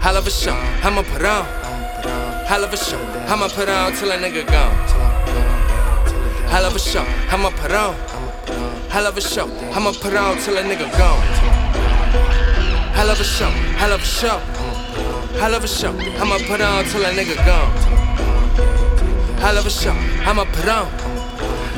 Hell 0.00 0.16
of 0.16 0.26
a 0.26 0.30
show, 0.30 0.54
I'ma 0.82 1.02
put 1.02 1.24
on. 1.24 1.44
Hell 2.46 2.64
of 2.64 2.72
a 2.72 2.76
show, 2.76 2.98
I'ma 3.26 3.48
put 3.48 3.68
on 3.68 3.92
till 3.92 4.10
a 4.10 4.16
nigga 4.16 4.46
gone. 4.46 4.74
Hell 6.48 6.64
of 6.64 6.74
a 6.74 6.78
show, 6.78 7.04
I'ma 7.30 7.50
put 7.50 7.72
on. 7.72 7.94
Hell 8.88 9.06
of 9.06 9.16
a 9.16 9.20
show, 9.20 9.48
I'ma 9.74 9.92
put 9.92 10.14
on 10.14 10.38
till 10.38 10.56
a 10.56 10.62
nigga 10.62 10.88
gone. 10.96 11.22
Hell 12.94 13.10
of 13.10 13.20
a 13.20 13.24
show, 13.24 13.50
hell 13.76 13.92
of 13.92 14.00
a 14.00 14.04
show. 14.04 14.38
Hell 15.40 15.54
of 15.54 15.64
a 15.64 15.68
show, 15.68 15.92
I'ma 16.20 16.38
put 16.46 16.60
on 16.60 16.84
till 16.84 17.04
a 17.04 17.10
nigga 17.10 17.36
gone. 17.44 17.72
Hell 19.40 19.58
of 19.58 19.66
a 19.66 19.70
show, 19.70 19.96
I'ma 20.24 20.44
put 20.44 20.68
on. 20.68 21.07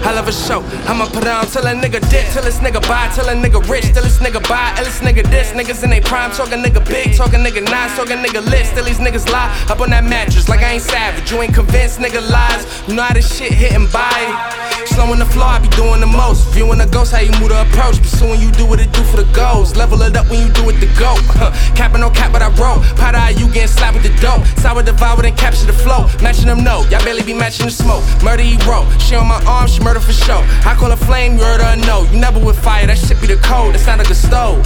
Hell 0.02 0.16
of 0.16 0.28
a 0.28 0.32
show, 0.32 0.62
I'ma 0.88 1.06
put 1.06 1.26
on 1.26 1.46
till 1.46 1.66
a 1.66 1.72
nigga 1.72 2.00
dip, 2.10 2.26
till 2.32 2.42
this 2.42 2.58
nigga 2.58 2.80
buy, 2.88 3.12
till 3.14 3.28
a 3.28 3.34
nigga 3.34 3.60
rich, 3.68 3.84
till 3.92 4.02
this 4.02 4.18
nigga 4.18 4.40
buy, 4.48 4.72
till 4.74 4.84
this 4.84 5.00
nigga 5.00 5.22
this. 5.30 5.52
Niggas 5.52 5.84
in 5.84 5.90
they 5.90 6.00
prime, 6.00 6.30
talking 6.32 6.58
nigga 6.58 6.84
big, 6.88 7.14
talking 7.14 7.40
nigga 7.40 7.62
nice, 7.62 7.94
talking 7.96 8.18
nigga 8.18 8.44
lit, 8.50 8.66
still 8.66 8.84
these 8.84 8.98
niggas 8.98 9.30
lie 9.30 9.50
up 9.68 9.80
on 9.80 9.90
that 9.90 10.04
mattress 10.04 10.48
like 10.48 10.60
I 10.60 10.72
ain't 10.72 10.82
savage. 10.82 11.30
You 11.30 11.42
ain't 11.42 11.54
convinced, 11.54 11.98
nigga 11.98 12.22
lies. 12.30 12.64
You 12.88 12.94
know 12.94 13.02
how 13.02 13.14
this 13.14 13.36
shit 13.36 13.52
hitting 13.52 13.88
by. 13.92 14.70
Slow 14.86 15.12
on 15.12 15.18
the 15.18 15.26
floor, 15.26 15.46
I 15.46 15.58
be 15.60 15.68
doing 15.76 16.00
the 16.00 16.06
most. 16.06 16.48
Viewing 16.50 16.78
the 16.78 16.86
ghost, 16.86 17.12
how 17.12 17.20
you 17.20 17.32
move 17.38 17.50
the 17.50 17.60
approach. 17.62 18.00
Pursuing 18.00 18.40
you 18.40 18.50
do 18.52 18.66
what 18.66 18.80
it 18.80 18.92
do 18.92 19.04
for 19.04 19.18
the 19.18 19.28
goals. 19.32 19.76
Level 19.76 20.02
it 20.02 20.16
up 20.16 20.28
when 20.30 20.40
you 20.40 20.52
do 20.52 20.68
it 20.68 20.80
the 20.80 20.90
go. 20.98 21.14
Capping 21.78 22.00
no 22.00 22.10
cap, 22.10 22.32
but 22.32 22.42
I 22.42 22.48
roll. 22.58 22.82
Pot 22.96 23.14
eye, 23.14 23.30
you 23.30 23.46
getting 23.52 23.68
slapped 23.68 23.94
with 23.94 24.04
the 24.04 24.14
dope. 24.20 24.42
Sour 24.58 24.82
devour, 24.82 25.22
then 25.22 25.36
capture 25.36 25.66
the 25.66 25.72
flow. 25.72 26.08
Matching 26.22 26.46
them, 26.46 26.64
no. 26.64 26.82
Y'all 26.90 27.04
barely 27.04 27.22
be 27.22 27.34
matching 27.34 27.66
the 27.66 27.72
smoke. 27.72 28.02
Murder, 28.22 28.42
he 28.42 28.56
wrote. 28.66 28.88
She 29.00 29.14
on 29.14 29.28
my 29.28 29.42
arm, 29.44 29.68
she 29.68 29.80
murder 29.90 30.00
for 30.06 30.12
show. 30.12 30.38
I 30.62 30.76
call 30.78 30.90
her 30.90 30.96
flame, 30.96 31.36
you 31.36 31.42
heard 31.42 31.60
her 31.60 31.74
no. 31.84 32.06
You 32.12 32.20
never 32.20 32.38
with 32.38 32.58
fire, 32.58 32.86
that 32.86 32.96
shit 32.96 33.20
be 33.20 33.26
the 33.26 33.36
code. 33.42 33.74
That 33.74 33.80
sound 33.80 33.98
like 33.98 34.10
a 34.10 34.14
stove. 34.14 34.62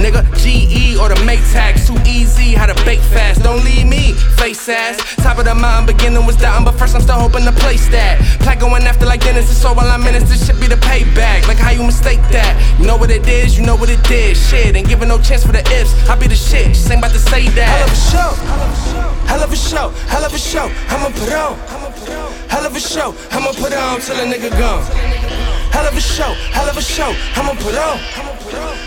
Nigga, 0.00 0.24
GE 0.40 0.96
or 0.96 1.12
the 1.12 1.18
make 1.26 1.40
tax, 1.52 1.86
too 1.86 1.98
easy, 2.08 2.56
how 2.56 2.64
to 2.64 2.74
bake 2.86 3.04
fast. 3.12 3.42
Don't 3.42 3.62
leave 3.64 3.86
me, 3.86 4.14
face 4.40 4.66
ass. 4.68 4.96
Top 5.16 5.36
of 5.36 5.44
the 5.44 5.54
mountain, 5.54 5.92
beginning 5.92 6.24
was 6.24 6.36
down, 6.36 6.64
but 6.64 6.72
first 6.72 6.94
I'm 6.94 7.02
still 7.02 7.20
hoping 7.20 7.44
to 7.44 7.52
place 7.52 7.86
that. 7.88 8.16
Plaque 8.40 8.60
going 8.60 8.84
after 8.84 9.04
like 9.04 9.20
Dennis, 9.20 9.48
and 9.50 9.58
so 9.58 9.74
while 9.74 9.90
I'm 9.90 10.06
in 10.06 10.14
this, 10.14 10.24
this 10.30 10.46
should 10.46 10.58
be 10.58 10.68
the 10.68 10.80
payback. 10.80 11.46
Like 11.46 11.58
how 11.58 11.72
you 11.72 11.82
mistake 11.82 12.22
that. 12.32 12.56
You 12.78 12.86
know 12.86 12.96
what 12.96 13.10
it 13.10 13.28
is, 13.28 13.58
you 13.58 13.66
know 13.66 13.76
what 13.76 13.90
it 13.90 14.02
did. 14.04 14.38
Shit, 14.38 14.74
ain't 14.74 14.88
giving 14.88 15.08
no 15.08 15.18
chance 15.18 15.44
for 15.44 15.52
the 15.52 15.60
ifs. 15.68 15.92
I 16.08 16.16
be 16.16 16.28
the 16.28 16.34
shit, 16.34 16.68
just 16.68 16.90
ain't 16.90 17.00
about 17.00 17.12
to 17.12 17.18
say 17.18 17.48
that. 17.60 17.68
Hell 17.68 17.84
of 17.84 17.92
a 17.92 18.00
show, 18.08 18.30
hell 19.28 19.42
of 19.42 19.52
a 19.52 19.56
show, 19.56 19.90
hell 20.08 20.24
of 20.24 20.32
a 20.32 20.38
show. 20.38 20.70
I'ma 20.88 21.12
put 21.12 21.28
on, 21.28 21.58
hell 22.48 22.59
of 22.70 22.76
a 22.76 22.80
show, 22.80 23.14
I'ma 23.32 23.52
put 23.52 23.72
on 23.72 24.00
till 24.00 24.14
a 24.14 24.24
nigga 24.32 24.50
gone. 24.50 24.84
Hell 25.72 25.86
of 25.86 25.96
a 25.96 26.00
show, 26.00 26.32
hell 26.54 26.68
of 26.68 26.76
a 26.76 26.82
show, 26.82 27.12
I'ma 27.34 27.54
put 27.54 27.74
on. 27.74 27.98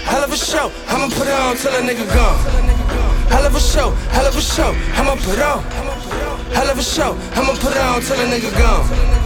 Hell 0.08 0.24
of 0.24 0.32
a 0.32 0.38
show, 0.38 0.72
I'ma 0.88 1.10
put 1.10 1.28
on 1.28 1.58
till 1.58 1.74
a 1.74 1.82
nigga 1.82 2.08
gone. 2.16 2.40
Hell 3.30 3.46
of 3.46 3.56
a 3.56 3.60
show, 3.60 3.90
hell 4.16 4.26
of 4.26 4.38
a 4.38 4.42
show, 4.42 4.74
I'ma 4.96 5.16
put 5.16 5.40
on. 5.40 5.64
Hell 6.54 6.70
of 6.70 6.80
a 6.80 6.84
show, 6.84 7.18
I'ma 7.36 7.54
put 7.60 7.76
on 7.76 8.02
till 8.02 8.20
a 8.20 8.26
nigga 8.26 8.58
gone. 8.58 9.23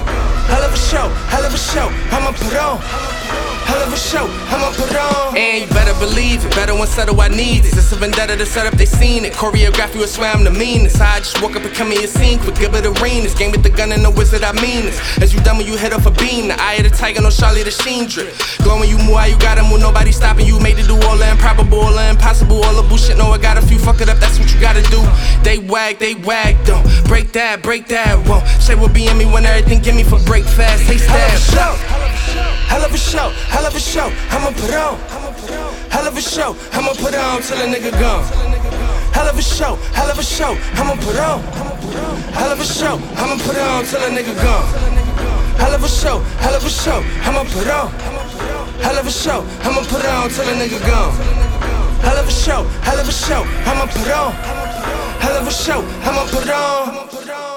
Hell 0.47 0.63
of 0.63 0.73
a 0.73 0.77
show, 0.77 1.09
hell 1.27 1.45
of 1.45 1.53
a 1.53 1.57
show, 1.57 1.89
I'ma 2.15 2.31
put 2.31 2.55
on. 2.55 2.79
Hell 3.67 3.83
of 3.83 3.91
a 3.91 3.97
show, 3.97 4.23
I'ma 4.47 4.71
put 4.71 4.95
on. 4.95 5.35
And 5.35 5.63
you 5.63 5.67
better 5.75 5.93
believe 5.99 6.45
it, 6.45 6.55
better 6.55 6.73
one 6.73 6.87
settle 6.87 7.19
I 7.19 7.27
need 7.27 7.65
it. 7.65 7.75
It's 7.75 7.91
a 7.91 7.97
vendetta 7.97 8.37
to 8.37 8.45
set 8.45 8.65
up, 8.65 8.73
they 8.75 8.85
seen 8.85 9.25
it. 9.25 9.33
Choreography 9.33 9.97
was 9.99 10.13
swam 10.13 10.45
the 10.45 10.51
meanest. 10.51 11.01
I 11.01 11.19
just 11.19 11.41
woke 11.41 11.57
up 11.57 11.63
and 11.63 11.75
come 11.75 11.91
in 11.91 11.99
your 11.99 12.07
scene, 12.07 12.39
quick 12.39 12.55
give 12.55 12.73
it 12.75 12.85
arenas. 12.85 13.35
Game 13.35 13.51
with 13.51 13.63
the 13.63 13.69
gun 13.69 13.91
and 13.91 14.05
the 14.05 14.09
wizard, 14.09 14.43
I 14.43 14.53
mean 14.53 14.85
this. 14.85 14.99
As 15.17 15.33
you 15.33 15.41
done 15.41 15.57
when 15.57 15.67
you 15.67 15.75
hit 15.75 15.91
off 15.91 16.05
a 16.05 16.11
beam, 16.11 16.47
the 16.47 16.55
eye 16.61 16.75
of 16.75 16.89
the 16.89 16.95
tiger, 16.95 17.21
no 17.21 17.29
Charlie 17.29 17.63
the 17.63 17.71
Sheen 17.71 18.07
drip. 18.07 18.33
Glowing 18.63 18.89
you 18.89 18.97
move 18.99 19.19
how 19.19 19.25
you 19.25 19.37
gotta 19.39 19.63
move, 19.63 19.81
nobody 19.81 20.13
stopping 20.13 20.45
you. 20.45 20.59
Made 20.61 20.77
do 20.77 20.86
all 21.17 21.31
improbable, 21.31 21.79
all 21.79 21.93
the 21.93 22.09
impossible, 22.09 22.63
all 22.63 22.75
the 22.75 22.87
bullshit. 22.87 23.17
No, 23.17 23.31
I 23.31 23.37
got 23.37 23.57
a 23.57 23.61
few, 23.61 23.79
fuck 23.79 24.01
it 24.01 24.09
up, 24.09 24.17
that's 24.17 24.39
what 24.39 24.53
you 24.53 24.59
gotta 24.59 24.83
do. 24.83 25.01
They 25.43 25.57
wag, 25.57 25.99
they 25.99 26.15
wag, 26.15 26.63
don't 26.65 26.85
Break 27.05 27.31
that, 27.33 27.61
break 27.63 27.87
that, 27.87 28.17
whoa. 28.27 28.43
Say 28.59 28.75
what 28.75 28.93
be 28.93 29.07
in 29.07 29.17
me 29.17 29.25
when 29.25 29.45
everything 29.45 29.81
give 29.81 29.95
me 29.95 30.03
for 30.03 30.19
break 30.25 30.45
fast. 30.45 30.83
Hey, 30.83 30.97
stab, 30.97 31.77
Hell 32.67 32.83
of 32.83 32.93
a 32.93 32.97
show, 32.97 33.29
hell 33.49 33.65
of 33.65 33.75
a 33.75 33.79
show, 33.79 34.11
I'ma 34.29 34.51
put 34.51 34.73
on. 34.73 34.97
Hell 35.89 36.07
of 36.07 36.17
a 36.17 36.21
show, 36.21 36.55
I'ma 36.73 36.93
put 36.93 37.15
on 37.15 37.41
till 37.41 37.57
a 37.57 37.65
nigga 37.65 37.91
gone. 37.99 38.23
Hell 39.13 39.27
of 39.27 39.37
a 39.37 39.41
show, 39.41 39.75
hell 39.93 40.09
of 40.11 40.19
a 40.19 40.23
show, 40.23 40.57
I'ma 40.75 40.95
put 41.01 41.17
on. 41.17 41.41
Hell 42.33 42.51
of 42.51 42.59
a 42.59 42.65
show, 42.65 42.99
I'ma 43.17 43.37
put 43.43 43.57
on 43.57 43.85
till 43.85 44.01
a 44.03 44.09
nigga 44.09 44.35
gone. 44.43 44.67
Hell 45.57 45.73
of 45.73 45.83
a 45.83 45.87
show, 45.87 46.19
hell 46.43 46.53
of 46.53 46.65
a 46.65 46.69
show, 46.69 47.01
I'ma 47.23 47.43
put 47.45 47.67
on. 47.67 48.66
Hell 48.81 48.97
of 48.97 49.07
a 49.07 49.11
show, 49.11 49.45
I'ma 49.63 49.81
put 49.87 50.05
on 50.05 50.29
till 50.29 50.47
a 50.47 50.53
nigga 50.53 50.79
gone. 50.87 51.13
Hell 52.01 52.17
of 52.17 52.27
a 52.27 52.31
show, 52.31 52.63
hell 52.81 52.99
of 52.99 53.07
a 53.07 53.11
show, 53.11 53.43
I'ma 53.65 53.85
put 53.85 54.09
on. 54.11 54.31
Hell 55.21 55.37
of 55.37 55.47
a 55.47 55.51
show, 55.51 55.79
I'ma 56.03 56.23
put 56.29 56.49
on. 56.49 57.56